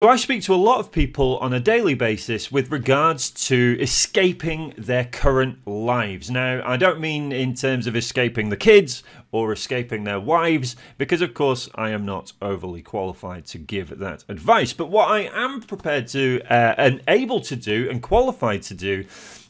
So 0.00 0.08
I 0.08 0.14
speak 0.14 0.44
to 0.44 0.54
a 0.54 0.64
lot 0.68 0.78
of 0.78 0.92
people 0.92 1.38
on 1.38 1.52
a 1.52 1.58
daily 1.58 1.94
basis 1.94 2.52
with 2.52 2.70
regards 2.70 3.30
to 3.48 3.76
escaping 3.80 4.72
their 4.78 5.04
current 5.04 5.66
lives. 5.66 6.30
Now, 6.30 6.62
I 6.64 6.76
don't 6.76 7.00
mean 7.00 7.32
in 7.32 7.54
terms 7.54 7.88
of 7.88 7.96
escaping 7.96 8.50
the 8.50 8.56
kids 8.56 9.02
or 9.30 9.52
escaping 9.52 10.04
their 10.04 10.20
wives, 10.20 10.76
because 10.96 11.20
of 11.20 11.34
course 11.34 11.68
I 11.74 11.90
am 11.90 12.04
not 12.04 12.32
overly 12.40 12.82
qualified 12.82 13.44
to 13.46 13.58
give 13.58 13.98
that 13.98 14.24
advice. 14.28 14.72
But 14.72 14.90
what 14.90 15.08
I 15.08 15.30
am 15.32 15.60
prepared 15.60 16.08
to 16.08 16.40
uh, 16.50 16.74
and 16.78 17.02
able 17.08 17.40
to 17.42 17.56
do 17.56 17.88
and 17.90 18.02
qualified 18.02 18.62
to 18.62 18.74
do 18.74 19.04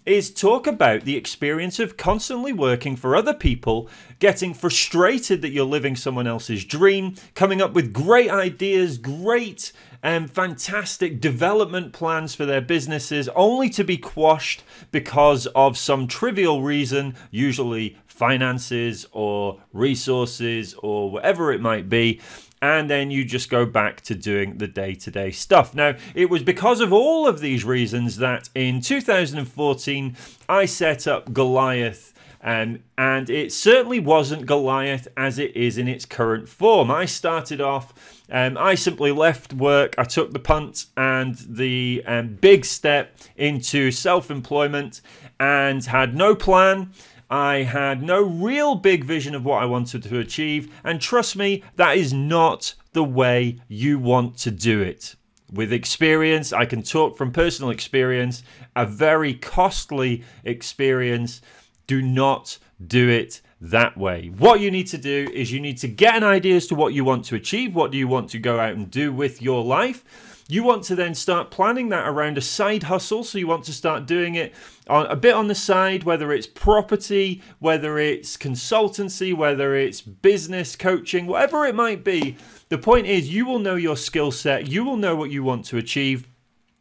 is 0.09 0.33
talk 0.33 0.67
about 0.67 1.03
the 1.03 1.17
experience 1.17 1.79
of 1.79 1.99
constantly 1.99 2.53
working 2.53 2.97
for 2.97 3.15
other 3.15 3.35
people, 3.35 3.91
getting 4.21 4.55
frustrated 4.55 5.43
that 5.43 5.51
you're 5.51 5.67
living 5.67 5.95
someone 5.95 6.27
else's 6.27 6.65
dream, 6.65 7.15
coming 7.35 7.61
up 7.61 7.75
with 7.75 7.93
great 7.93 8.31
ideas, 8.31 8.97
great 8.97 9.71
and 10.03 10.25
um, 10.25 10.29
fantastic 10.29 11.21
development 11.21 11.93
plans 11.93 12.35
for 12.35 12.47
their 12.47 12.61
businesses, 12.61 13.29
only 13.31 13.69
to 13.69 13.83
be 13.83 13.97
quashed 13.97 14.63
because 14.93 15.47
of 15.49 15.77
some 15.77 16.07
trivial 16.07 16.63
reason, 16.63 17.17
usually 17.31 17.97
finances 18.19 19.07
or 19.13 19.61
resources 19.73 20.75
or 20.75 21.11
whatever 21.11 21.53
it 21.53 21.61
might 21.61 21.89
be 21.89 22.21
and 22.61 22.91
then 22.91 23.11
you 23.11 23.25
just 23.25 23.51
go 23.51 23.65
back 23.65 24.01
to 24.03 24.15
doing 24.15 24.59
the 24.59 24.67
day 24.67 24.95
to 24.95 25.11
day 25.11 25.31
stuff. 25.31 25.75
Now, 25.75 25.95
it 26.15 26.29
was 26.29 26.43
because 26.43 26.81
of 26.81 26.93
all 26.93 27.27
of 27.29 27.41
these 27.41 27.65
reasons 27.65 28.17
that 28.17 28.49
in 28.55 28.81
2014 28.81 30.17
I 30.49 30.65
set 30.65 31.07
up 31.07 31.33
Goliath. 31.33 32.15
Um, 32.41 32.85
and 32.97 33.29
it 33.29 33.53
certainly 33.53 33.99
wasn't 33.99 34.47
Goliath 34.47 35.09
as 35.17 35.41
it 35.41 35.57
is 35.57 35.77
in 35.77 35.89
its 35.89 36.05
current 36.05 36.49
form. 36.49 36.89
I 36.89 37.05
started 37.05 37.61
off, 37.61 38.23
um, 38.31 38.57
I 38.57 38.77
simply 38.77 39.11
left 39.11 39.53
work, 39.53 39.97
I 39.99 40.05
took 40.05 40.33
the 40.33 40.39
punt 40.39 40.87
and 40.97 41.35
the 41.35 42.05
um, 42.07 42.39
big 42.41 42.65
step 42.65 43.17
into 43.37 43.91
self 43.91 44.31
employment 44.31 45.01
and 45.41 45.85
had 45.85 46.15
no 46.15 46.37
plan. 46.37 46.93
I 47.31 47.57
had 47.57 48.03
no 48.03 48.23
real 48.23 48.75
big 48.75 49.05
vision 49.05 49.35
of 49.35 49.45
what 49.45 49.63
I 49.63 49.67
wanted 49.67 50.03
to 50.05 50.19
achieve, 50.19 50.73
and 50.83 51.01
trust 51.01 51.37
me, 51.37 51.63
that 51.77 51.97
is 51.97 52.13
not 52.13 52.75
the 52.93 53.05
way 53.05 53.59
you 53.69 53.99
want 53.99 54.39
to 54.39 54.51
do 54.51 54.81
it. 54.81 55.15
With 55.53 55.73
experience, 55.73 56.53
I 56.53 56.65
can 56.65 56.83
talk 56.83 57.17
from 57.17 57.33
personal 57.33 57.71
experience, 57.71 58.43
a 58.77 58.87
very 58.87 59.35
costly 59.35 60.25
experience. 60.45 61.41
Do 61.87 62.03
not 62.03 62.59
do 62.87 63.09
it 63.09 63.41
that 63.61 63.97
way. 63.97 64.29
What 64.29 64.61
you 64.61 64.71
need 64.71 64.87
to 64.89 64.99
do 64.99 65.29
is 65.33 65.53
you 65.53 65.61
need 65.61 65.79
to 65.79 65.89
get 65.89 66.15
an 66.15 66.25
idea 66.25 66.57
as 66.57 66.67
to 66.69 66.75
what 66.75 66.95
you 66.95 67.05
want 67.05 67.25
to 67.27 67.35
achieve, 67.35 67.75
what 67.75 67.91
do 67.91 67.99
you 67.99 68.09
want 68.09 68.31
to 68.31 68.39
go 68.39 68.61
out 68.61 68.75
and 68.75 68.91
do 68.91 69.13
with 69.13 69.43
your 69.43 69.65
life 69.65 70.05
you 70.51 70.63
want 70.63 70.83
to 70.85 70.95
then 70.95 71.15
start 71.15 71.51
planning 71.51 71.91
that 71.91 72.09
around 72.09 72.39
a 72.39 72.41
side 72.41 72.85
hustle. 72.85 73.23
So 73.23 73.37
you 73.37 73.47
want 73.47 73.65
to 73.65 73.73
start 73.73 74.07
doing 74.07 74.35
it 74.35 74.55
on, 74.89 75.05
a 75.07 75.15
bit 75.15 75.35
on 75.35 75.47
the 75.47 75.55
side, 75.55 76.05
whether 76.05 76.33
it's 76.33 76.47
property, 76.47 77.43
whether 77.59 77.99
it's 77.99 78.39
consultancy, 78.39 79.37
whether 79.37 79.75
it's 79.75 80.01
business 80.01 80.75
coaching, 80.75 81.27
whatever 81.27 81.67
it 81.67 81.75
might 81.75 82.03
be. 82.03 82.37
The 82.71 82.79
point 82.79 83.07
is, 83.07 83.33
you 83.33 83.45
will 83.45 83.59
know 83.59 83.77
your 83.77 83.97
skill 83.97 84.31
set, 84.31 84.69
you 84.69 84.85
will 84.85 84.97
know 84.97 85.15
what 85.15 85.31
you 85.31 85.45
want 85.45 85.67
to 85.67 85.77
achieve 85.77 86.27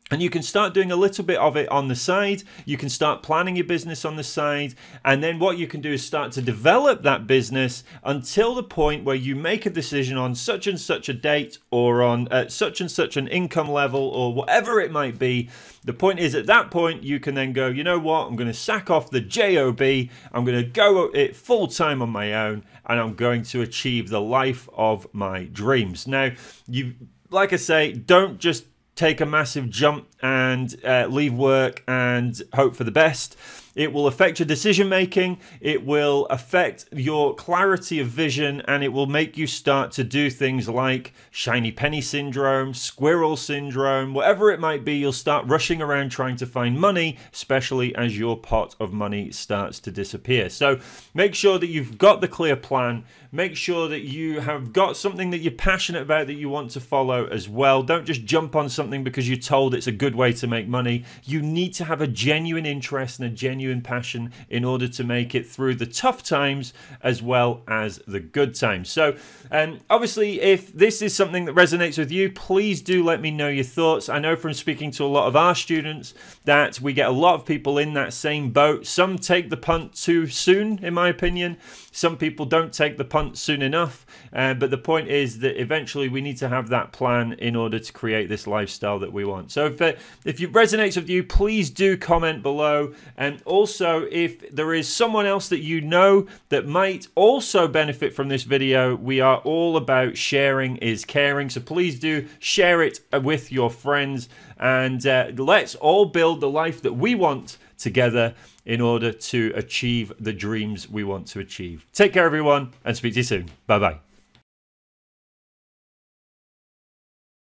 and 0.10 0.22
you 0.22 0.30
can 0.30 0.42
start 0.42 0.74
doing 0.74 0.92
a 0.92 0.96
little 0.96 1.24
bit 1.26 1.38
of 1.38 1.58
it 1.58 1.68
on 1.70 1.90
the 1.90 1.96
side. 1.96 2.44
You 2.66 2.78
can 2.78 2.90
start 2.90 3.24
planning 3.24 3.58
your 3.58 3.66
business 3.66 4.06
on 4.06 4.16
the 4.16 4.24
side. 4.24 4.74
And 5.04 5.22
then 5.22 5.38
what 5.38 5.58
you 5.58 5.68
can 5.68 5.82
do 5.82 5.92
is 5.92 6.06
start 6.06 6.32
to 6.34 6.42
develop 6.42 7.04
that 7.04 7.28
business 7.28 7.84
until 8.04 8.56
the 8.56 8.64
point 8.64 9.04
where 9.04 9.16
you 9.16 9.36
make 9.36 9.66
a 9.66 9.70
decision 9.70 10.18
on 10.18 10.34
such 10.34 10.66
and 10.66 10.80
such 10.80 11.10
a 11.10 11.14
date 11.14 11.58
or 11.72 12.04
on 12.04 12.30
uh, 12.30 12.48
such 12.48 12.80
and 12.80 12.90
such 12.90 13.18
an 13.18 13.28
income 13.28 13.70
level 13.70 14.02
or 14.02 14.34
whatever 14.34 14.80
it 14.80 14.92
might 14.92 15.20
be. 15.20 15.50
The 15.84 15.94
point 15.94 16.20
is, 16.20 16.36
at 16.36 16.46
that 16.48 16.72
point, 16.72 17.04
you 17.04 17.20
can 17.20 17.36
then 17.36 17.52
go, 17.52 17.68
you 17.68 17.84
know 17.84 18.00
what? 18.00 18.28
I'm 18.28 18.38
going 18.38 18.48
to 18.48 18.54
sack 18.54 18.90
off 18.90 19.10
the 19.10 19.22
JOB. 19.22 20.10
I'm 20.32 20.46
going 20.46 20.58
to 20.58 20.70
go 20.70 21.10
it 21.14 21.36
full 21.36 21.68
time 21.68 22.02
on 22.02 22.10
my 22.10 22.34
own 22.34 22.64
and 22.86 23.00
I'm 23.00 23.16
going 23.16 23.44
to 23.44 23.62
achieve 23.62 24.10
the 24.10 24.22
life 24.22 24.70
of 24.74 25.06
my 25.14 25.44
dreams. 25.46 26.08
Now, 26.08 26.32
you, 26.66 26.94
like 27.30 27.52
I 27.52 27.58
say, 27.58 27.92
don't 27.92 28.40
just 28.40 28.64
take 28.98 29.22
a 29.22 29.26
massive 29.26 29.70
jump 29.70 30.08
and 30.22 30.76
uh, 30.84 31.08
leave 31.10 31.34
work 31.34 31.84
and 31.88 32.42
hope 32.54 32.76
for 32.76 32.84
the 32.84 32.92
best. 32.92 33.38
It 33.78 33.94
will 33.94 34.08
affect 34.08 34.40
your 34.40 34.48
decision 34.48 34.90
making, 34.90 35.38
it 35.62 35.86
will 35.86 36.26
affect 36.32 36.86
your 36.92 37.36
clarity 37.36 38.00
of 38.00 38.08
vision, 38.08 38.64
and 38.68 38.84
it 38.84 38.88
will 38.88 39.06
make 39.06 39.38
you 39.38 39.46
start 39.46 39.92
to 39.92 40.04
do 40.04 40.32
things 40.32 40.68
like 40.68 41.14
shiny 41.30 41.72
penny 41.72 42.02
syndrome, 42.02 42.74
squirrel 42.74 43.38
syndrome, 43.38 44.16
whatever 44.16 44.50
it 44.50 44.60
might 44.60 44.84
be. 44.84 44.96
You'll 44.96 45.14
start 45.14 45.46
rushing 45.46 45.80
around 45.80 46.10
trying 46.10 46.38
to 46.38 46.48
find 46.48 46.80
money, 46.80 47.20
especially 47.32 47.96
as 47.96 48.18
your 48.18 48.36
pot 48.36 48.76
of 48.80 48.94
money 48.94 49.30
starts 49.30 49.80
to 49.82 49.92
disappear. 49.92 50.50
So 50.50 50.80
make 51.14 51.36
sure 51.36 51.60
that 51.60 51.68
you've 51.68 52.00
got 52.00 52.20
the 52.20 52.28
clear 52.28 52.56
plan. 52.56 53.04
Make 53.32 53.56
sure 53.56 53.88
that 53.90 54.02
you 54.02 54.40
have 54.40 54.74
got 54.74 54.98
something 54.98 55.30
that 55.30 55.40
you're 55.40 55.52
passionate 55.52 56.02
about 56.02 56.26
that 56.28 56.34
you 56.34 56.50
want 56.50 56.72
to 56.72 56.80
follow 56.80 57.28
as 57.28 57.48
well. 57.48 57.84
Don't 57.84 58.06
just 58.06 58.26
jump 58.26 58.56
on 58.56 58.70
something 58.70 59.04
because 59.04 59.30
you're 59.30 59.38
told 59.38 59.76
it's 59.76 59.86
a 59.86 59.92
good 59.92 60.16
way 60.16 60.34
to 60.34 60.48
make 60.48 60.68
money. 60.68 61.04
You 61.26 61.44
need 61.44 61.76
to 61.76 61.86
have 61.86 62.02
a 62.02 62.08
genuine 62.08 62.66
interest 62.66 63.20
and 63.20 63.32
a 63.32 63.36
genuine 63.36 63.67
genuine 63.68 63.82
passion 63.82 64.32
in 64.50 64.64
order 64.64 64.88
to 64.88 65.04
make 65.04 65.36
it 65.36 65.46
through 65.46 65.76
the 65.76 65.86
tough 65.86 66.24
times 66.24 66.74
as 67.02 67.22
well 67.22 67.64
as 67.68 68.00
the 68.08 68.20
good 68.20 68.56
times. 68.56 68.90
So, 68.90 69.16
um, 69.52 69.80
obviously, 69.90 70.42
if 70.42 70.72
this 70.74 71.02
is 71.02 71.14
something 71.16 71.46
that 71.46 71.56
resonates 71.56 71.98
with 71.98 72.12
you, 72.12 72.32
please 72.32 72.82
do 72.82 73.04
let 73.04 73.22
me 73.22 73.32
know 73.32 73.50
your 73.50 73.64
thoughts. 73.64 74.10
I 74.10 74.20
know 74.20 74.36
from 74.36 74.54
speaking 74.54 74.92
to 74.92 75.04
a 75.04 75.08
lot 75.08 75.28
of 75.28 75.36
our 75.36 75.56
students 75.56 76.14
that 76.46 76.80
we 76.80 76.94
get 76.94 77.10
a 77.10 77.12
lot 77.12 77.36
of 77.36 77.46
people 77.46 77.78
in 77.78 77.94
that 77.94 78.14
same 78.14 78.52
boat. 78.52 78.86
Some 78.86 79.18
take 79.18 79.50
the 79.50 79.58
punt 79.58 79.94
too 79.94 80.28
soon, 80.28 80.80
in 80.84 80.94
my 80.94 81.10
opinion. 81.10 81.58
Some 81.92 82.18
people 82.18 82.46
don't 82.46 82.72
take 82.72 82.98
the 82.98 83.06
punt 83.06 83.38
soon 83.38 83.62
enough. 83.62 84.06
Uh, 84.32 84.54
but 84.54 84.70
the 84.70 84.78
point 84.78 85.08
is 85.08 85.40
that 85.40 85.60
eventually 85.60 86.08
we 86.10 86.22
need 86.22 86.38
to 86.38 86.48
have 86.48 86.70
that 86.70 86.92
plan 86.92 87.34
in 87.34 87.56
order 87.56 87.80
to 87.80 87.94
create 87.94 88.30
this 88.30 88.46
lifestyle 88.48 89.00
that 89.00 89.12
we 89.12 89.26
want. 89.26 89.52
So 89.52 89.66
if 89.66 89.82
it, 89.82 90.00
if 90.24 90.40
it 90.40 90.52
resonates 90.54 90.96
with 90.96 91.10
you, 91.10 91.24
please 91.24 91.70
do 91.70 91.98
comment 91.98 92.44
below. 92.44 92.94
And 93.18 93.42
also, 93.58 94.08
if 94.12 94.52
there 94.52 94.72
is 94.72 94.88
someone 94.88 95.26
else 95.26 95.50
that 95.50 95.62
you 95.62 95.82
know 95.82 96.28
that 96.50 96.68
might 96.68 97.08
also 97.16 97.68
benefit 97.68 98.14
from 98.14 98.28
this 98.28 98.44
video, 98.44 98.96
we 98.96 99.20
are 99.20 99.38
all 99.38 99.78
about 99.78 100.16
sharing 100.16 100.78
is 100.78 101.04
caring. 101.04 101.50
So 101.50 101.62
please 101.62 102.00
do 102.00 102.28
share 102.38 102.84
it 102.84 103.00
with 103.24 103.52
your 103.52 103.72
friends 103.72 104.30
and 104.60 105.06
uh, 105.08 105.32
let's 105.36 105.74
all 105.74 106.06
build 106.06 106.40
the 106.40 106.50
life 106.50 106.84
that 106.84 106.94
we 106.94 107.16
want 107.16 107.58
together 107.80 108.36
in 108.64 108.80
order 108.80 109.12
to 109.12 109.52
achieve 109.56 110.12
the 110.20 110.34
dreams 110.34 110.88
we 110.88 111.04
want 111.04 111.26
to 111.28 111.40
achieve. 111.40 111.86
Take 111.94 112.14
care, 112.14 112.26
everyone, 112.26 112.74
and 112.86 112.96
speak 112.96 113.14
to 113.14 113.20
you 113.20 113.24
soon. 113.24 113.46
Bye 113.66 113.80
bye. 113.80 114.07